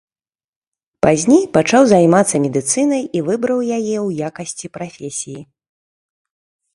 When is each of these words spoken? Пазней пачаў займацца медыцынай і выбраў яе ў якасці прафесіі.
Пазней 1.05 1.41
пачаў 1.57 1.83
займацца 1.91 2.35
медыцынай 2.45 3.03
і 3.19 3.23
выбраў 3.27 3.59
яе 3.77 3.97
ў 4.07 4.31
якасці 4.31 4.67
прафесіі. 4.79 5.39